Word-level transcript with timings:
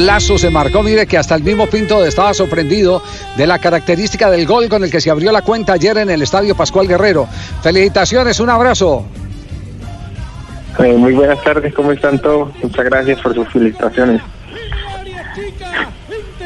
Golazo 0.00 0.38
se 0.38 0.48
marcó, 0.48 0.82
mire 0.82 1.06
que 1.06 1.18
hasta 1.18 1.34
el 1.34 1.42
mismo 1.42 1.66
Pinto 1.66 2.02
estaba 2.06 2.32
sorprendido 2.32 3.02
de 3.36 3.46
la 3.46 3.58
característica 3.58 4.30
del 4.30 4.46
gol 4.46 4.66
con 4.70 4.82
el 4.82 4.90
que 4.90 4.98
se 4.98 5.10
abrió 5.10 5.30
la 5.30 5.42
cuenta 5.42 5.74
ayer 5.74 5.98
en 5.98 6.08
el 6.08 6.22
Estadio 6.22 6.54
Pascual 6.54 6.88
Guerrero. 6.88 7.28
Felicitaciones, 7.62 8.40
un 8.40 8.48
abrazo. 8.48 9.04
Eh, 10.78 10.94
muy 10.94 11.12
buenas 11.12 11.44
tardes, 11.44 11.74
¿cómo 11.74 11.92
están 11.92 12.18
todos? 12.18 12.48
Muchas 12.62 12.86
gracias 12.86 13.20
por 13.20 13.34
sus 13.34 13.46
felicitaciones. 13.50 14.22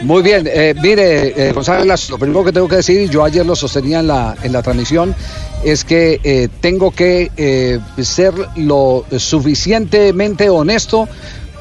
Muy 0.03 0.23
bien, 0.25 0.49
eh, 0.53 0.75
mire, 0.83 1.49
eh, 1.49 1.53
González, 1.53 2.11
lo 2.11 2.19
primero 2.19 2.43
que 2.45 2.51
tengo 2.51 2.67
que 2.67 2.77
decir, 2.77 3.09
yo 3.09 3.23
ayer 3.23 3.47
lo 3.47 3.55
sostenía 3.55 4.01
en 4.01 4.09
la, 4.09 4.35
en 4.43 4.53
la 4.53 4.63
transmisión, 4.63 5.15
es 5.65 5.85
que 5.85 6.21
eh, 6.25 6.49
tengo 6.61 6.91
que 6.91 7.81
ser 8.03 8.35
lo 8.57 9.05
suficientemente 9.17 10.51
honesto 10.51 11.09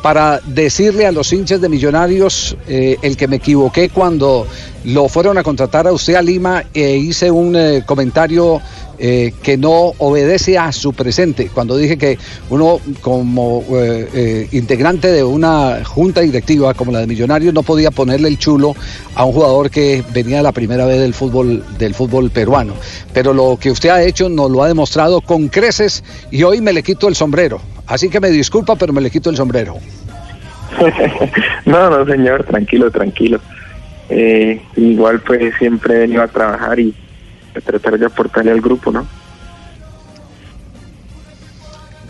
para 0.04 0.42
decirle 0.46 1.08
a 1.08 1.14
los 1.14 1.32
hinchas 1.32 1.62
de 1.62 1.70
Millonarios 1.70 2.58
eh, 2.68 2.98
el 3.02 3.16
que 3.16 3.30
me 3.30 3.38
equivoqué 3.38 3.88
cuando 3.88 4.46
lo 4.84 5.08
fueron 5.08 5.38
a 5.38 5.44
contratar 5.44 5.88
a 5.88 5.94
usted 5.94 6.16
a 6.16 6.22
Lima 6.22 6.66
e 6.74 6.98
hice 6.98 7.32
un 7.32 7.56
eh, 7.56 7.84
comentario 7.86 8.62
eh, 9.00 9.34
que 9.42 9.56
no 9.56 9.94
obedece 10.00 10.58
a 10.58 10.74
su 10.74 10.92
presente. 10.92 11.50
Cuando 11.54 11.78
dije 11.78 11.98
que 11.98 12.20
uno 12.50 12.82
como 13.00 13.64
integrante 14.52 15.10
de 15.10 15.24
una 15.24 15.86
junta 15.86 16.20
directiva 16.20 16.74
como 16.74 16.92
la 16.92 17.00
de 17.00 17.08
Millonarios 17.08 17.54
no 17.54 17.64
podía 17.64 17.90
ponerle 17.90 18.28
el 18.28 18.38
chulo 18.38 18.76
a 19.16 19.24
un 19.24 19.32
jugador 19.32 19.70
que 19.70 20.04
venía 20.14 20.44
la 20.44 20.52
primera 20.52 20.86
vez 20.86 21.00
del 21.00 21.14
fútbol 21.14 21.64
del 21.80 21.96
fútbol 21.96 22.30
peruano. 22.30 22.74
Pero 23.14 23.34
lo 23.34 23.58
que 23.58 23.72
usted 23.72 23.88
ha 23.88 24.04
hecho 24.04 24.28
nos 24.28 24.52
lo 24.52 24.64
ha 24.64 24.68
demostrado 24.68 25.22
con 25.22 25.48
creces 25.48 26.04
y 26.30 26.44
hoy 26.44 26.60
me 26.60 26.74
le 26.74 26.84
quito 26.84 27.08
el 27.08 27.16
sombrero. 27.16 27.73
Así 27.88 28.10
que 28.10 28.20
me 28.20 28.30
disculpa, 28.30 28.76
pero 28.76 28.94
me 28.94 29.02
le 29.02 29.10
quito 29.10 29.30
el 29.30 29.36
sombrero. 29.36 29.78
no, 31.66 31.90
no, 31.90 32.06
señor, 32.06 32.44
tranquilo, 32.44 32.90
tranquilo. 32.92 33.40
Eh, 34.10 34.62
igual 34.76 35.20
pues 35.22 35.54
siempre 35.58 35.96
he 35.96 36.00
venido 36.00 36.22
a 36.22 36.28
trabajar 36.28 36.80
y 36.80 36.94
a 37.56 37.62
tratar 37.62 37.98
de 37.98 38.06
aportarle 38.06 38.52
al 38.52 38.62
grupo, 38.62 38.92
¿no? 38.92 39.06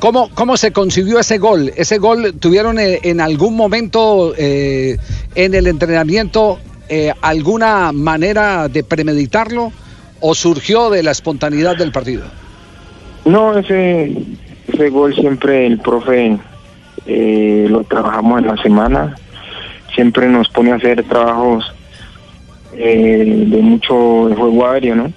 ¿Cómo, 0.03 0.29
¿Cómo 0.33 0.57
se 0.57 0.73
concibió 0.73 1.17
ese 1.19 1.37
gol? 1.37 1.71
¿Ese 1.77 1.97
gol 1.97 2.33
tuvieron 2.37 2.77
eh, 2.77 2.99
en 3.03 3.21
algún 3.21 3.55
momento 3.55 4.33
eh, 4.37 4.97
en 5.33 5.53
el 5.53 5.65
entrenamiento 5.65 6.59
eh, 6.89 7.13
alguna 7.21 7.93
manera 7.93 8.67
de 8.67 8.83
premeditarlo 8.83 9.71
o 10.19 10.35
surgió 10.35 10.89
de 10.89 11.03
la 11.03 11.11
espontaneidad 11.11 11.77
del 11.77 11.93
partido? 11.93 12.25
No, 13.23 13.57
ese, 13.57 14.13
ese 14.73 14.89
gol 14.89 15.13
siempre 15.15 15.65
el 15.67 15.79
profe 15.79 16.37
eh, 17.05 17.67
lo 17.69 17.83
trabajamos 17.83 18.41
en 18.41 18.47
la 18.47 18.57
semana. 18.57 19.15
Siempre 19.93 20.27
nos 20.27 20.49
pone 20.49 20.71
a 20.71 20.75
hacer 20.75 21.03
trabajos 21.03 21.71
eh, 22.73 23.45
de 23.47 23.61
mucho 23.61 23.93
juego 24.35 24.67
aéreo, 24.67 24.95
¿no? 24.95 25.13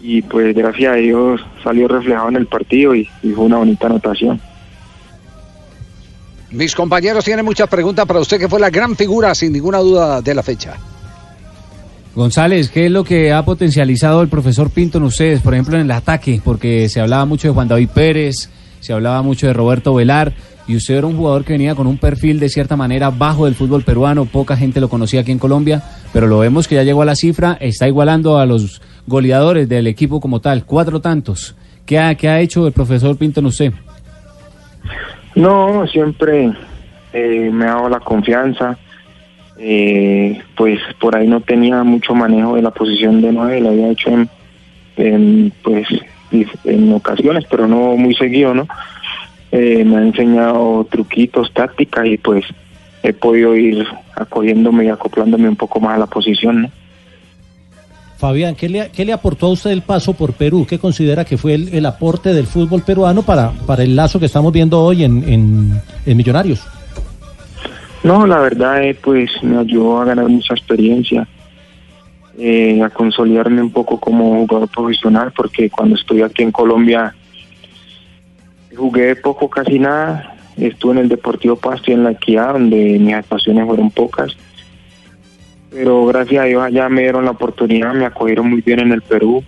Y 0.00 0.22
pues 0.22 0.54
gracias 0.54 0.92
a 0.92 0.96
Dios 0.96 1.44
salió 1.64 1.88
reflejado 1.88 2.28
en 2.28 2.36
el 2.36 2.46
partido 2.46 2.94
y 2.94 3.08
fue 3.22 3.44
una 3.44 3.58
bonita 3.58 3.86
anotación. 3.86 4.40
Mis 6.50 6.74
compañeros 6.74 7.24
tienen 7.24 7.44
muchas 7.44 7.68
preguntas 7.68 8.06
para 8.06 8.20
usted, 8.20 8.38
que 8.38 8.48
fue 8.48 8.60
la 8.60 8.70
gran 8.70 8.94
figura, 8.94 9.34
sin 9.34 9.52
ninguna 9.52 9.78
duda, 9.78 10.22
de 10.22 10.34
la 10.34 10.42
fecha. 10.42 10.76
González, 12.16 12.70
¿qué 12.70 12.86
es 12.86 12.90
lo 12.90 13.04
que 13.04 13.30
ha 13.30 13.44
potencializado 13.44 14.22
el 14.22 14.28
profesor 14.28 14.70
Pinto 14.70 14.96
en 14.96 15.04
ustedes, 15.04 15.42
por 15.42 15.52
ejemplo, 15.52 15.76
en 15.76 15.82
el 15.82 15.90
ataque? 15.90 16.40
Porque 16.42 16.88
se 16.88 16.98
hablaba 16.98 17.26
mucho 17.26 17.46
de 17.46 17.52
Juan 17.52 17.68
David 17.68 17.90
Pérez, 17.94 18.50
se 18.80 18.94
hablaba 18.94 19.20
mucho 19.20 19.46
de 19.46 19.52
Roberto 19.52 19.92
Velar, 19.92 20.32
y 20.66 20.76
usted 20.76 20.94
era 20.94 21.06
un 21.06 21.18
jugador 21.18 21.44
que 21.44 21.52
venía 21.52 21.74
con 21.74 21.86
un 21.86 21.98
perfil 21.98 22.40
de 22.40 22.48
cierta 22.48 22.74
manera 22.74 23.10
bajo 23.10 23.44
del 23.44 23.54
fútbol 23.54 23.82
peruano, 23.82 24.24
poca 24.24 24.56
gente 24.56 24.80
lo 24.80 24.88
conocía 24.88 25.20
aquí 25.20 25.30
en 25.30 25.38
Colombia, 25.38 25.82
pero 26.14 26.26
lo 26.26 26.38
vemos 26.38 26.66
que 26.66 26.76
ya 26.76 26.84
llegó 26.84 27.02
a 27.02 27.04
la 27.04 27.14
cifra, 27.16 27.58
está 27.60 27.86
igualando 27.86 28.38
a 28.38 28.46
los 28.46 28.80
goleadores 29.06 29.68
del 29.68 29.86
equipo 29.86 30.18
como 30.18 30.40
tal, 30.40 30.64
cuatro 30.64 31.02
tantos. 31.02 31.54
¿Qué 31.84 31.98
ha, 31.98 32.14
qué 32.14 32.30
ha 32.30 32.40
hecho 32.40 32.66
el 32.66 32.72
profesor 32.72 33.18
Pinto 33.18 33.40
en 33.40 33.46
usted? 33.46 33.72
No, 35.34 35.86
siempre 35.86 36.50
eh, 37.12 37.50
me 37.52 37.66
ha 37.66 37.74
dado 37.74 37.90
la 37.90 38.00
confianza. 38.00 38.78
Eh, 39.58 40.40
pues 40.54 40.80
por 41.00 41.16
ahí 41.16 41.26
no 41.26 41.40
tenía 41.40 41.82
mucho 41.82 42.14
manejo 42.14 42.56
de 42.56 42.62
la 42.62 42.70
posición 42.70 43.22
de 43.22 43.32
nueve, 43.32 43.60
lo 43.60 43.70
había 43.70 43.88
hecho 43.88 44.10
en, 44.96 45.52
pues 45.62 45.88
en 46.64 46.92
ocasiones, 46.92 47.44
pero 47.50 47.66
no 47.66 47.96
muy 47.96 48.14
seguido, 48.14 48.54
¿no? 48.54 48.66
Eh, 49.52 49.84
me 49.84 49.96
ha 49.96 50.02
enseñado 50.02 50.86
truquitos, 50.90 51.52
tácticas 51.52 52.06
y 52.06 52.18
pues 52.18 52.44
he 53.02 53.12
podido 53.12 53.56
ir 53.56 53.86
acogiéndome 54.14 54.86
y 54.86 54.88
acoplándome 54.88 55.48
un 55.48 55.56
poco 55.56 55.80
más 55.80 55.94
a 55.94 55.98
la 55.98 56.06
posición. 56.06 56.70
Fabián, 58.18 58.54
¿qué 58.54 58.68
le, 58.68 58.90
¿qué 58.90 59.04
le 59.04 59.12
aportó 59.12 59.46
a 59.46 59.50
usted 59.50 59.70
el 59.70 59.82
paso 59.82 60.14
por 60.14 60.32
Perú? 60.32 60.66
¿Qué 60.68 60.78
considera 60.78 61.24
que 61.24 61.36
fue 61.36 61.54
el, 61.54 61.68
el 61.74 61.86
aporte 61.86 62.32
del 62.32 62.46
fútbol 62.46 62.82
peruano 62.82 63.22
para, 63.22 63.52
para 63.66 63.82
el 63.82 63.94
lazo 63.94 64.18
que 64.18 64.26
estamos 64.26 64.52
viendo 64.52 64.82
hoy 64.82 65.04
en, 65.04 65.22
en, 65.28 65.80
en 66.04 66.16
Millonarios? 66.16 66.66
No, 68.06 68.24
la 68.24 68.38
verdad, 68.38 68.84
eh, 68.84 68.94
pues 68.94 69.32
me 69.42 69.58
ayudó 69.58 70.00
a 70.00 70.04
ganar 70.04 70.28
mucha 70.28 70.54
experiencia, 70.54 71.26
eh, 72.38 72.80
a 72.80 72.88
consolidarme 72.88 73.60
un 73.60 73.72
poco 73.72 73.98
como 73.98 74.46
jugador 74.46 74.68
profesional, 74.68 75.32
porque 75.34 75.68
cuando 75.68 75.96
estoy 75.96 76.22
aquí 76.22 76.44
en 76.44 76.52
Colombia 76.52 77.12
jugué 78.76 79.16
poco, 79.16 79.50
casi 79.50 79.80
nada. 79.80 80.36
Estuve 80.56 80.92
en 80.92 80.98
el 80.98 81.08
Deportivo 81.08 81.56
Pasto 81.56 81.90
y 81.90 81.94
en 81.94 82.04
la 82.04 82.12
Equidad, 82.12 82.52
donde 82.52 82.96
mis 83.00 83.12
actuaciones 83.12 83.66
fueron 83.66 83.90
pocas. 83.90 84.36
Pero 85.70 86.06
gracias 86.06 86.44
a 86.44 86.46
Dios 86.46 86.62
allá 86.62 86.88
me 86.88 87.00
dieron 87.02 87.24
la 87.24 87.32
oportunidad, 87.32 87.92
me 87.92 88.06
acogieron 88.06 88.48
muy 88.48 88.60
bien 88.60 88.78
en 88.78 88.92
el 88.92 89.02
Perú, 89.02 89.42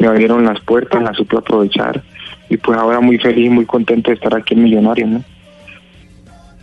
me 0.00 0.08
abrieron 0.08 0.44
las 0.44 0.60
puertas, 0.62 1.00
las 1.00 1.16
supe 1.16 1.36
aprovechar. 1.36 2.02
Y 2.50 2.56
pues 2.56 2.76
ahora 2.76 2.98
muy 2.98 3.18
feliz 3.18 3.52
muy 3.52 3.66
contento 3.66 4.10
de 4.10 4.16
estar 4.16 4.34
aquí 4.34 4.54
en 4.54 4.64
Millonarios, 4.64 5.08
¿no? 5.08 5.24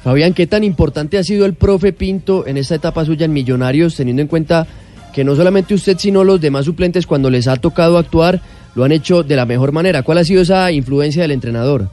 Fabián, 0.03 0.33
¿qué 0.33 0.47
tan 0.47 0.63
importante 0.63 1.17
ha 1.17 1.23
sido 1.23 1.45
el 1.45 1.53
profe 1.53 1.93
Pinto 1.93 2.47
en 2.47 2.57
esta 2.57 2.75
etapa 2.75 3.05
suya 3.05 3.25
en 3.25 3.33
Millonarios, 3.33 3.95
teniendo 3.95 4.23
en 4.23 4.27
cuenta 4.27 4.65
que 5.13 5.23
no 5.23 5.35
solamente 5.35 5.75
usted, 5.75 5.97
sino 5.97 6.23
los 6.23 6.41
demás 6.41 6.65
suplentes, 6.65 7.05
cuando 7.05 7.29
les 7.29 7.47
ha 7.47 7.57
tocado 7.57 7.97
actuar, 7.97 8.41
lo 8.73 8.83
han 8.83 8.91
hecho 8.91 9.21
de 9.21 9.35
la 9.35 9.45
mejor 9.45 9.71
manera? 9.71 10.01
¿Cuál 10.01 10.17
ha 10.17 10.23
sido 10.23 10.41
esa 10.41 10.71
influencia 10.71 11.21
del 11.21 11.31
entrenador? 11.31 11.89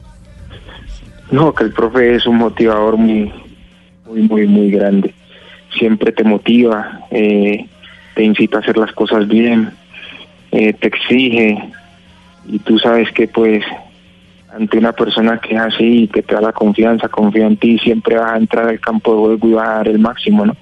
No, 1.29 1.53
que 1.53 1.65
el 1.65 1.71
profe 1.71 2.15
es 2.15 2.25
un 2.25 2.37
motivador 2.37 2.97
muy, 2.97 3.31
muy, 4.07 4.21
muy, 4.21 4.47
muy 4.47 4.71
grande. 4.71 5.13
Siempre 5.77 6.11
te 6.11 6.23
motiva, 6.23 7.01
eh, 7.11 7.67
te 8.15 8.23
incita 8.23 8.57
a 8.57 8.61
hacer 8.61 8.77
las 8.77 8.91
cosas 8.93 9.27
bien, 9.27 9.69
eh, 10.51 10.73
te 10.73 10.87
exige 10.87 11.59
y 12.47 12.57
tú 12.59 12.79
sabes 12.79 13.11
que 13.11 13.27
pues 13.27 13.63
ante 14.53 14.77
una 14.77 14.93
persona 14.93 15.39
que 15.39 15.55
es 15.55 15.61
así 15.61 16.03
y 16.03 16.07
que 16.07 16.23
te 16.23 16.35
da 16.35 16.41
la 16.41 16.53
confianza, 16.53 17.07
confía 17.07 17.45
en 17.45 17.57
ti, 17.57 17.77
siempre 17.79 18.17
vas 18.17 18.33
a 18.33 18.37
entrar 18.37 18.67
al 18.67 18.79
campo 18.79 19.11
de 19.11 19.19
juego 19.19 19.47
y 19.47 19.53
vas 19.53 19.67
a 19.67 19.73
dar 19.75 19.87
el 19.87 19.99
máximo, 19.99 20.45
¿no? 20.45 20.55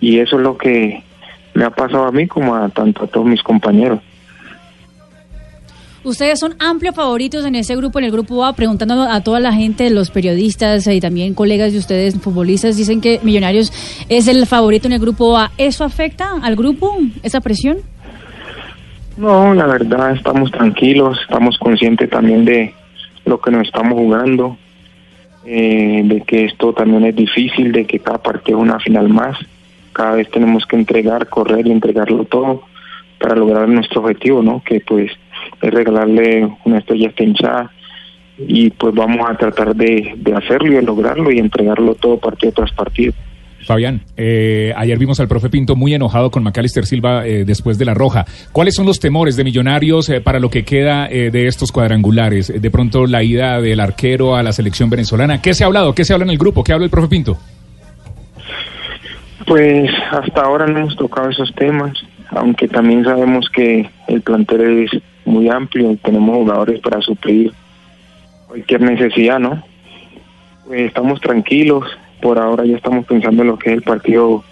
Y 0.00 0.18
eso 0.18 0.36
es 0.36 0.42
lo 0.42 0.56
que 0.56 1.02
me 1.54 1.64
ha 1.64 1.70
pasado 1.70 2.06
a 2.06 2.12
mí 2.12 2.26
como 2.26 2.54
a 2.54 2.68
tanto 2.68 3.04
a 3.04 3.06
todos 3.06 3.26
mis 3.26 3.42
compañeros. 3.42 4.00
Ustedes 6.04 6.40
son 6.40 6.56
amplios 6.58 6.96
favoritos 6.96 7.44
en 7.44 7.54
ese 7.54 7.76
grupo, 7.76 8.00
en 8.00 8.06
el 8.06 8.10
grupo 8.10 8.44
A, 8.44 8.54
preguntando 8.54 9.02
a 9.02 9.20
toda 9.20 9.38
la 9.38 9.52
gente, 9.52 9.88
los 9.90 10.10
periodistas 10.10 10.88
y 10.88 11.00
también 11.00 11.32
colegas 11.34 11.72
de 11.72 11.78
ustedes, 11.78 12.18
futbolistas, 12.18 12.76
dicen 12.76 13.00
que 13.00 13.20
Millonarios 13.22 13.72
es 14.08 14.26
el 14.26 14.44
favorito 14.46 14.88
en 14.88 14.94
el 14.94 14.98
grupo 14.98 15.38
A. 15.38 15.52
¿Eso 15.58 15.84
afecta 15.84 16.32
al 16.42 16.56
grupo, 16.56 16.98
esa 17.22 17.40
presión? 17.40 17.78
No, 19.16 19.54
la 19.54 19.66
verdad 19.66 20.16
estamos 20.16 20.50
tranquilos, 20.50 21.20
estamos 21.22 21.56
conscientes 21.58 22.10
también 22.10 22.44
de 22.44 22.74
lo 23.24 23.40
que 23.40 23.50
nos 23.50 23.66
estamos 23.66 23.94
jugando, 23.94 24.56
eh, 25.44 26.02
de 26.04 26.20
que 26.22 26.44
esto 26.44 26.72
también 26.72 27.04
es 27.04 27.16
difícil, 27.16 27.72
de 27.72 27.84
que 27.84 27.98
cada 27.98 28.18
partido 28.18 28.58
es 28.58 28.64
una 28.64 28.80
final 28.80 29.08
más, 29.08 29.38
cada 29.92 30.16
vez 30.16 30.30
tenemos 30.30 30.66
que 30.66 30.76
entregar, 30.76 31.28
correr 31.28 31.66
y 31.66 31.72
entregarlo 31.72 32.24
todo 32.24 32.62
para 33.18 33.36
lograr 33.36 33.68
nuestro 33.68 34.00
objetivo, 34.00 34.42
¿no? 34.42 34.62
Que 34.64 34.80
pues 34.80 35.12
es 35.60 35.70
regalarle 35.70 36.48
una 36.64 36.78
estrella 36.78 37.12
a 37.44 37.70
y 38.38 38.70
pues 38.70 38.94
vamos 38.94 39.28
a 39.28 39.36
tratar 39.36 39.76
de, 39.76 40.14
de 40.16 40.34
hacerlo 40.34 40.72
y 40.72 40.76
de 40.76 40.82
lograrlo 40.82 41.30
y 41.30 41.38
entregarlo 41.38 41.94
todo 41.94 42.18
partido 42.18 42.52
tras 42.52 42.72
partido. 42.72 43.12
Fabián, 43.66 44.02
eh, 44.16 44.72
ayer 44.76 44.98
vimos 44.98 45.20
al 45.20 45.28
profe 45.28 45.48
Pinto 45.48 45.76
muy 45.76 45.94
enojado 45.94 46.30
con 46.30 46.42
Macalister 46.42 46.86
Silva 46.86 47.26
eh, 47.26 47.44
después 47.44 47.78
de 47.78 47.84
la 47.84 47.94
roja. 47.94 48.26
¿Cuáles 48.52 48.74
son 48.74 48.86
los 48.86 48.98
temores 48.98 49.36
de 49.36 49.44
Millonarios 49.44 50.08
eh, 50.08 50.20
para 50.20 50.40
lo 50.40 50.50
que 50.50 50.64
queda 50.64 51.08
eh, 51.08 51.30
de 51.30 51.46
estos 51.46 51.70
cuadrangulares? 51.70 52.60
De 52.60 52.70
pronto 52.70 53.06
la 53.06 53.22
ida 53.22 53.60
del 53.60 53.80
arquero 53.80 54.36
a 54.36 54.42
la 54.42 54.52
selección 54.52 54.90
venezolana. 54.90 55.40
¿Qué 55.40 55.54
se 55.54 55.64
ha 55.64 55.66
hablado? 55.66 55.94
¿Qué 55.94 56.04
se 56.04 56.12
habla 56.12 56.24
en 56.24 56.30
el 56.30 56.38
grupo? 56.38 56.64
¿Qué 56.64 56.72
habla 56.72 56.84
el 56.84 56.90
profe 56.90 57.08
Pinto? 57.08 57.38
Pues 59.46 59.90
hasta 60.10 60.42
ahora 60.42 60.66
no 60.66 60.78
hemos 60.80 60.96
tocado 60.96 61.28
esos 61.30 61.52
temas, 61.54 61.92
aunque 62.30 62.68
también 62.68 63.04
sabemos 63.04 63.48
que 63.48 63.88
el 64.08 64.22
plantel 64.22 64.84
es 64.84 65.02
muy 65.24 65.48
amplio 65.48 65.92
y 65.92 65.96
tenemos 65.96 66.36
jugadores 66.36 66.80
para 66.80 67.00
suplir 67.00 67.52
cualquier 68.46 68.80
necesidad, 68.82 69.38
¿no? 69.38 69.62
Pues 70.66 70.82
estamos 70.82 71.20
tranquilos, 71.20 71.84
por 72.22 72.38
ahora 72.38 72.64
ya 72.64 72.76
estamos 72.76 73.04
pensando 73.04 73.42
en 73.42 73.48
lo 73.48 73.58
que 73.58 73.70
es 73.70 73.76
el 73.76 73.82
partido 73.82 74.42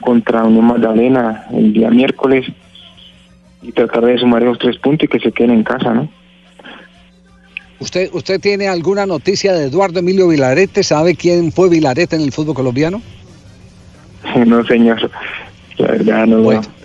contra 0.00 0.44
Unión 0.44 0.66
Magdalena 0.66 1.46
el 1.52 1.72
día 1.72 1.90
miércoles 1.90 2.46
y 3.62 3.72
tratar 3.72 4.04
de 4.04 4.18
sumar 4.18 4.42
esos 4.42 4.58
tres 4.58 4.76
puntos 4.78 5.04
y 5.04 5.08
que 5.08 5.18
se 5.18 5.32
queden 5.32 5.50
en 5.50 5.64
casa, 5.64 5.92
¿no? 5.92 6.08
¿Usted, 7.80 8.10
¿Usted 8.12 8.38
tiene 8.40 8.68
alguna 8.68 9.06
noticia 9.06 9.54
de 9.54 9.64
Eduardo 9.68 10.00
Emilio 10.00 10.28
Vilarete? 10.28 10.82
¿Sabe 10.82 11.16
quién 11.16 11.50
fue 11.50 11.70
Vilarete 11.70 12.14
en 12.16 12.22
el 12.22 12.32
fútbol 12.32 12.54
colombiano? 12.54 13.02
No, 14.46 14.62
señor. 14.64 15.10
La 15.78 15.86
verdad, 15.86 16.26
no, 16.26 16.42
Bueno. 16.42 16.60
no 16.60 16.79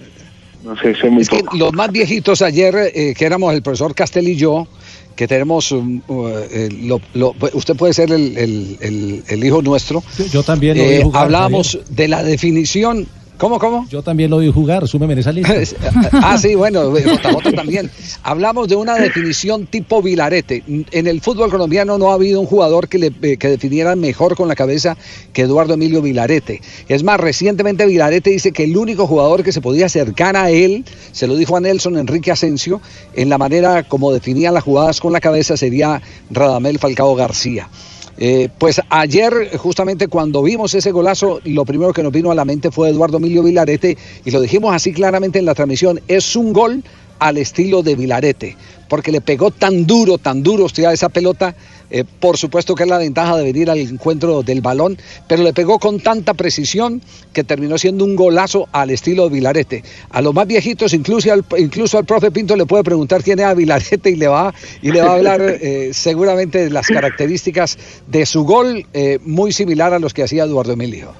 sé, 0.76 0.96
sé 0.96 1.10
muy 1.10 1.22
Es 1.22 1.30
que 1.30 1.44
los 1.54 1.74
más 1.74 1.92
viejitos 1.92 2.42
ayer, 2.42 2.92
eh, 2.94 3.14
que 3.16 3.26
éramos 3.26 3.54
el 3.54 3.62
profesor 3.62 3.94
Castel 3.94 4.28
y 4.28 4.36
yo, 4.36 4.68
que 5.16 5.28
tenemos, 5.28 5.72
um, 5.72 6.02
uh, 6.08 6.28
eh, 6.52 6.70
lo- 6.84 7.00
lo- 7.14 7.36
usted 7.54 7.76
puede 7.76 7.94
ser 7.94 8.12
el, 8.12 8.38
el- 8.38 8.78
el- 8.82 9.24
el 9.28 9.44
hijo 9.44 9.62
nuestro, 9.62 10.04
Yo, 10.18 10.26
yo 10.26 10.44
también 10.44 10.78
Eh, 10.78 11.04
hablábamos 11.14 11.78
de 11.90 12.08
la 12.08 12.24
definición. 12.24 13.08
¿Cómo, 13.38 13.60
cómo? 13.60 13.88
Yo 13.90 14.02
también 14.02 14.32
lo 14.32 14.38
vi 14.38 14.52
jugar, 14.52 14.88
súmeme 14.88 15.14
en 15.14 15.20
esa 15.20 15.32
lista. 15.32 15.54
ah, 16.14 16.38
sí, 16.38 16.56
bueno, 16.56 16.96
JJ 16.98 17.54
también. 17.54 17.92
Hablamos 18.24 18.68
de 18.68 18.76
una 18.76 18.96
definición 18.96 19.66
tipo 19.68 20.02
Vilarete. 20.02 20.64
En 20.68 21.08
el 21.08 21.22
fútbol 21.22 21.50
colombiano 21.50 21.98
no 21.98 22.12
ha 22.12 22.14
habido 22.14 22.40
un 22.40 22.48
jugador 22.48 22.88
que, 22.88 22.98
le, 22.98 23.12
eh, 23.22 23.38
que 23.38 23.50
definiera 23.50 23.96
mejor 23.96 24.36
con 24.36 24.48
la 24.48 24.56
cabeza 24.56 24.96
que 25.34 25.42
Eduardo 25.42 25.74
Emilio 25.74 26.02
Vilarete. 26.02 26.62
Es 26.88 27.04
más, 27.04 27.20
recientemente 27.20 27.86
Vilarete 27.86 28.30
dice 28.30 28.52
que 28.52 28.64
el 28.64 28.78
único 28.78 29.06
jugador 29.06 29.44
que 29.44 29.52
se 29.52 29.62
podía 29.62 29.88
acercar 29.88 30.38
a 30.38 30.50
él, 30.50 30.86
se 31.12 31.28
lo 31.28 31.36
dijo 31.36 31.58
a 31.58 31.60
Nelson 31.60 31.98
Enrique 31.98 32.32
Asensio, 32.32 32.82
en 33.14 33.30
la 33.30 33.38
manera 33.38 33.84
como 33.84 34.14
definía 34.14 34.52
las 34.52 34.64
jugadas 34.64 35.02
con 35.02 35.12
la 35.12 35.20
cabeza 35.20 35.58
sería 35.58 36.02
Radamel 36.30 36.80
Falcao 36.80 37.16
García. 37.16 37.70
Eh, 38.18 38.50
pues 38.58 38.82
ayer, 38.90 39.58
justamente 39.58 40.08
cuando 40.08 40.42
vimos 40.42 40.74
ese 40.74 40.92
golazo, 40.92 41.42
lo 41.44 41.66
primero 41.66 41.92
que 41.92 42.04
nos 42.04 42.14
vino 42.14 42.32
a 42.32 42.36
la 42.36 42.46
mente 42.46 42.72
fue 42.72 42.90
Eduardo 42.90 43.18
Emilio 43.18 43.44
Vilarete, 43.44 43.98
y 44.24 44.32
lo 44.32 44.40
dijimos 44.40 44.74
así 44.74 44.94
claramente 44.94 45.40
en 45.40 45.46
la 45.46 45.54
transmisión, 45.54 46.00
es 46.08 46.36
un 46.36 46.54
gol 46.54 46.84
al 47.20 47.38
estilo 47.38 47.84
de 47.84 47.96
Vilarete, 47.96 48.56
porque 48.88 49.12
le 49.12 49.22
pegó 49.22 49.52
tan 49.52 49.86
duro, 49.86 50.18
tan 50.18 50.44
duro 50.44 50.66
usted 50.66 50.86
a 50.86 50.94
esa 50.94 51.10
pelota, 51.10 51.56
eh, 51.90 52.04
por 52.20 52.38
supuesto 52.38 52.76
que 52.76 52.84
es 52.84 52.90
la 52.90 52.98
ventaja 52.98 53.38
de 53.38 53.44
venir 53.44 53.70
al 53.70 53.80
encuentro 53.80 54.44
del 54.44 54.62
balón, 54.62 54.98
pero 55.28 55.44
le 55.44 55.54
pegó 55.54 55.80
con 55.80 56.00
tanta 56.00 56.34
precisión 56.34 57.02
que 57.34 57.44
terminó 57.44 57.78
siendo 57.78 58.06
un 58.06 58.16
golazo 58.16 58.68
al 58.72 58.90
estilo 58.90 59.30
de 59.30 59.36
Vilarete. 59.36 59.84
A 60.10 60.22
los 60.22 60.34
más 60.34 60.48
viejitos, 60.48 60.94
incluso 60.94 61.32
al, 61.32 61.44
incluso 61.58 61.98
al 61.98 62.06
profe 62.06 62.32
Pinto 62.32 62.56
le 62.56 62.66
puede 62.66 62.84
preguntar 62.84 63.24
quién 63.24 63.40
es 63.40 63.46
a 63.46 63.54
Vilarete 63.54 64.10
y 64.10 64.16
le 64.16 64.28
va, 64.28 64.54
y 64.82 64.92
le 64.92 65.02
va 65.02 65.12
a 65.12 65.16
hablar 65.16 65.42
eh, 65.62 65.90
seguramente 65.94 66.64
de 66.66 66.70
las 66.70 66.88
características 66.88 67.78
de 68.08 68.26
su 68.26 68.44
gol, 68.44 68.86
eh, 68.94 69.20
muy 69.24 69.52
similar 69.52 69.94
a 69.94 70.00
los 70.00 70.14
que 70.14 70.24
hacía 70.24 70.44
Eduardo 70.44 70.74
Emilio. 70.74 71.14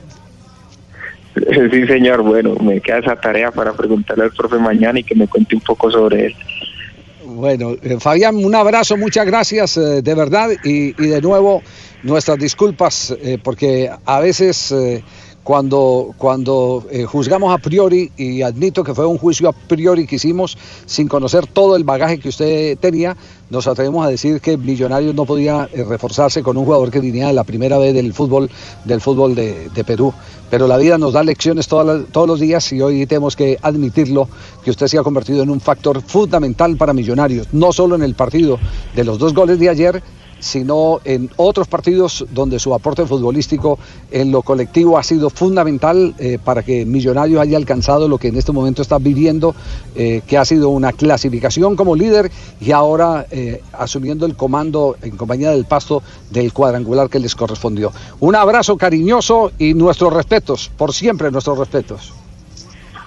Sí, 1.36 1.86
señor. 1.86 2.22
Bueno, 2.22 2.56
me 2.56 2.80
queda 2.80 3.00
esa 3.00 3.16
tarea 3.18 3.52
para 3.52 3.74
preguntarle 3.74 4.26
al 4.26 4.32
profe 4.32 4.58
mañana 4.58 5.00
y 5.00 5.04
que 5.04 5.16
me 5.16 5.28
cuente 5.28 5.56
un 5.56 5.62
poco 5.62 5.92
sobre 5.92 6.28
él. 6.28 6.36
Bueno, 7.36 7.76
eh, 7.82 7.98
Fabián, 8.00 8.38
un 8.38 8.56
abrazo, 8.56 8.96
muchas 8.96 9.26
gracias 9.26 9.76
eh, 9.76 10.02
de 10.02 10.16
verdad 10.16 10.52
y, 10.64 10.94
de 10.94 11.22
nuevo 11.22 11.62
nuestras 12.02 12.38
disculpas 12.38 13.14
eh, 13.22 13.38
porque 13.44 13.92
a 14.06 14.20
veces 14.22 14.74
cuando, 15.46 16.16
cuando 16.18 16.84
eh, 16.90 17.06
juzgamos 17.06 17.54
a 17.54 17.60
priori, 17.60 18.12
y 18.18 18.42
admito 18.42 18.84
que 18.84 18.96
fue 18.96 19.06
un 19.06 19.20
juicio 19.20 19.48
a 19.48 19.52
priori 19.54 20.08
que 20.08 20.16
hicimos 20.16 20.58
sin 20.88 21.08
conocer 21.08 21.46
todo 21.46 21.76
el 21.76 21.84
bagaje 21.84 22.18
que 22.20 22.30
usted 22.30 22.80
tenía, 22.80 23.16
nos 23.52 23.68
atrevemos 23.68 24.04
a 24.04 24.10
decir 24.10 24.42
que 24.42 24.58
Millonarios 24.58 25.14
no 25.14 25.24
podía 25.26 25.70
eh, 25.72 25.84
reforzarse 25.84 26.42
con 26.42 26.58
un 26.58 26.66
jugador 26.66 26.90
que 26.90 27.00
venía 27.00 27.28
de 27.28 27.34
la 27.34 27.44
primera 27.44 27.78
vez 27.78 27.94
del 27.94 28.12
fútbol, 28.12 28.50
del 28.86 29.00
fútbol 29.02 29.36
de, 29.36 29.70
Perú. 29.86 30.12
Pero 30.50 30.68
la 30.68 30.78
vida 30.78 30.98
nos 30.98 31.14
da 31.14 31.24
lecciones 31.24 31.72
las- 31.72 32.08
todos 32.12 32.28
los 32.28 32.40
días 32.40 32.74
y 32.74 32.82
hoy 32.82 33.06
tenemos 33.06 33.36
que 33.36 33.60
admitirlo, 33.62 34.28
que 34.64 34.72
usted 34.72 34.88
se 34.88 34.98
ha 34.98 35.04
convertido 35.04 35.44
en 35.44 35.52
un 35.52 35.62
factor 35.62 36.02
fundamental 36.02 36.76
para 36.76 36.92
Millonarios, 36.92 37.50
no 37.52 37.72
solo 37.72 37.94
en 37.96 38.02
el 38.02 38.16
partido 38.16 38.58
de 38.96 39.04
los 39.04 39.20
dos 39.20 39.36
goles 39.36 39.60
de 39.60 39.70
ayer, 39.70 40.02
sino 40.46 41.00
en 41.06 41.32
otros 41.38 41.68
partidos 41.68 42.24
donde 42.32 42.60
su 42.60 42.76
aporte 42.76 43.04
futbolístico 43.08 43.80
en 44.12 44.32
lo 44.32 44.44
colectivo 44.44 45.00
ha 45.00 45.04
sido 45.04 45.32
fundamental 45.32 46.14
eh, 46.20 46.38
para 46.44 46.62
que 46.62 46.86
Millonarios 46.86 47.42
haya 47.42 47.58
alcanzado 47.58 48.08
lo 48.08 48.20
que 48.20 48.28
en 48.28 48.38
este 48.38 48.52
momento 48.52 48.84
está 48.84 49.00
viviendo, 49.00 49.56
eh, 49.96 50.22
que 50.28 50.38
ha 50.38 50.46
sido 50.46 50.70
una 50.70 50.94
clasificación 50.94 51.76
como 51.76 51.96
líder 51.96 52.32
y 52.62 52.72
ahora 52.72 53.26
eh, 53.32 53.64
asumiendo 53.74 54.28
el 54.28 54.36
comando 54.36 54.98
en 55.02 55.18
compañía 55.18 55.50
del 55.50 55.66
pasto 55.66 56.04
del 56.30 56.54
cuadrangular 56.54 57.10
que 57.10 57.20
les 57.20 57.36
correspondió. 57.36 57.92
Un 58.20 58.36
abrazo 58.36 58.78
cariñoso 58.78 59.52
y 59.58 59.74
nuestros 59.74 60.14
respetos, 60.14 60.70
por 60.78 60.94
siempre 60.94 61.32
nuestros 61.32 61.58
respetos. 61.58 62.14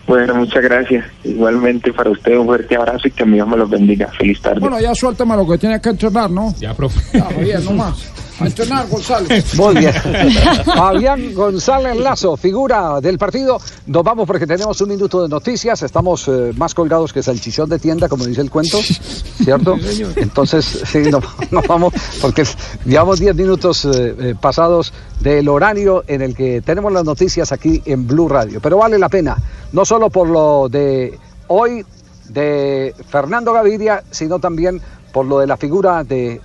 Bueno, 0.08 0.34
muchas 0.36 0.62
gracias. 0.62 1.04
Igualmente 1.22 1.92
para 1.92 2.10
usted 2.10 2.36
un 2.36 2.46
fuerte 2.46 2.74
abrazo 2.76 3.06
y 3.08 3.10
que 3.10 3.24
Dios 3.24 3.46
me 3.46 3.58
los 3.58 3.68
bendiga. 3.68 4.10
Feliz 4.18 4.40
tarde. 4.40 4.60
Bueno, 4.60 4.80
ya 4.80 4.94
suéltame 4.94 5.36
lo 5.36 5.46
que 5.46 5.58
tiene 5.58 5.80
que 5.80 5.90
entrenar, 5.90 6.30
¿no? 6.30 6.54
Ya, 6.58 6.72
profe. 6.72 6.98
Ya, 7.12 7.24
Javier, 7.26 7.62
no 7.62 7.72
más. 7.72 8.10
A 8.40 8.46
entrenar, 8.46 8.86
González. 8.88 9.54
Muy 9.56 9.74
bien. 9.74 9.92
Fabián 10.64 11.34
González 11.34 11.96
Lazo, 11.96 12.36
figura 12.36 13.00
del 13.00 13.18
partido. 13.18 13.60
Nos 13.86 14.04
vamos 14.04 14.26
porque 14.28 14.46
tenemos 14.46 14.80
un 14.80 14.88
minuto 14.88 15.22
de 15.22 15.28
noticias. 15.28 15.82
Estamos 15.82 16.28
eh, 16.28 16.52
más 16.56 16.72
colgados 16.72 17.12
que 17.12 17.20
salchichón 17.20 17.68
de 17.68 17.80
tienda, 17.80 18.08
como 18.08 18.24
dice 18.24 18.40
el 18.40 18.50
cuento, 18.50 18.78
¿cierto? 19.42 19.76
Entonces, 20.16 20.64
sí, 20.64 20.98
nos, 21.10 21.24
nos 21.50 21.66
vamos 21.66 21.92
porque 22.20 22.44
llevamos 22.84 23.18
10 23.18 23.34
minutos 23.34 23.84
eh, 23.84 24.14
eh, 24.18 24.34
pasados 24.40 24.92
del 25.18 25.48
horario 25.48 26.04
en 26.06 26.22
el 26.22 26.36
que 26.36 26.62
tenemos 26.62 26.92
las 26.92 27.04
noticias 27.04 27.50
aquí 27.50 27.82
en 27.86 28.06
Blue 28.06 28.28
Radio. 28.28 28.60
Pero 28.60 28.78
vale 28.78 28.98
la 28.98 29.08
pena, 29.08 29.36
no 29.72 29.84
solo 29.84 30.10
por 30.10 30.28
lo 30.28 30.68
de 30.68 31.18
hoy 31.48 31.84
de 32.28 32.94
Fernando 33.08 33.52
Gaviria, 33.52 34.04
sino 34.10 34.38
también 34.38 34.80
por 35.12 35.26
lo 35.26 35.38
de 35.38 35.46
la 35.46 35.56
figura 35.56 36.04
de 36.04 36.40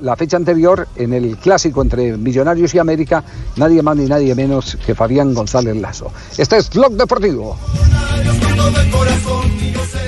la 0.00 0.16
fecha 0.16 0.36
anterior 0.36 0.86
en 0.96 1.12
el 1.12 1.36
clásico 1.36 1.82
entre 1.82 2.16
Millonarios 2.16 2.74
y 2.74 2.78
América, 2.78 3.24
nadie 3.56 3.82
más 3.82 3.96
ni 3.96 4.06
nadie 4.06 4.34
menos 4.34 4.76
que 4.84 4.94
Fabián 4.94 5.34
González 5.34 5.76
Lazo. 5.76 6.12
Este 6.36 6.56
es 6.56 6.70
Blog 6.70 6.92
Deportivo. 6.92 7.56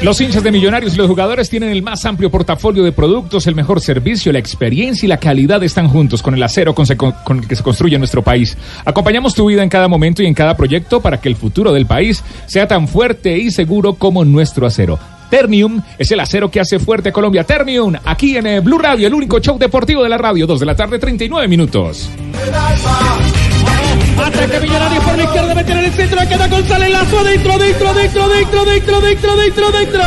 Los 0.03 0.21
hinchas 0.21 0.45
de 0.45 0.53
Millonarios 0.53 0.95
y 0.95 0.97
los 0.97 1.09
jugadores 1.09 1.51
tienen 1.51 1.71
el 1.71 1.83
más 1.83 2.05
amplio 2.05 2.31
portafolio 2.31 2.85
de 2.85 2.93
productos, 2.93 3.49
el 3.49 3.57
mejor 3.57 3.81
servicio, 3.81 4.33
la 4.33 4.39
experiencia 4.39 5.07
y 5.07 5.09
la 5.09 5.17
calidad 5.17 5.63
están 5.65 5.89
juntos 5.89 6.23
con 6.23 6.35
el 6.35 6.43
acero 6.43 6.73
con 6.73 7.39
el 7.39 7.49
que 7.49 7.57
se 7.57 7.63
construye 7.65 7.99
nuestro 7.99 8.23
país. 8.23 8.57
Acompañamos 8.85 9.35
tu 9.35 9.47
vida 9.47 9.63
en 9.63 9.69
cada 9.69 9.89
momento 9.89 10.23
y 10.23 10.27
en 10.27 10.35
cada 10.35 10.57
proyecto 10.57 11.01
para 11.01 11.21
que 11.21 11.29
el 11.29 11.35
futuro 11.35 11.73
del 11.73 11.87
país 11.87 12.23
sea 12.47 12.69
tan 12.69 12.87
fuerte 12.87 13.39
y 13.39 13.51
seguro 13.51 13.95
como 13.95 14.25
nuestro 14.25 14.67
acero. 14.67 14.99
Ternium 15.31 15.81
es 15.99 16.11
el 16.11 16.21
acero 16.21 16.51
que 16.51 16.61
hace 16.61 16.79
fuerte 16.79 17.13
Colombia. 17.13 17.45
Ternium, 17.45 17.95
aquí 18.05 18.37
en 18.37 18.47
eh, 18.47 18.61
Blue 18.61 18.79
Radio, 18.79 19.07
el 19.07 19.15
único 19.15 19.41
show 19.41 19.59
deportivo 19.59 20.03
de 20.03 20.09
la 20.09 20.19
radio, 20.19 20.47
2 20.47 20.61
de 20.61 20.67
la 20.67 20.75
tarde, 20.75 20.99
39 20.99 21.49
minutos. 21.49 22.11
Ataca 24.19 24.61
Millonarios 24.61 25.05
por 25.05 25.17
la 25.17 25.25
izquierda, 25.25 25.55
mete 25.55 25.73
en 25.73 25.79
el 25.79 25.93
centro, 25.93 26.19
queda 26.29 26.49
González 26.49 26.91
Lazo, 26.91 27.25
dentro, 27.25 27.59
dentro, 27.59 27.95
dentro, 27.95 28.29
dentro, 28.29 28.65
dentro, 28.65 29.01
dentro, 29.01 29.37
dentro, 29.37 29.71
dentro. 29.71 30.03